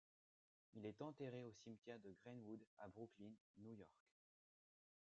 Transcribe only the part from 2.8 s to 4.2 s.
Brooklyn, New York.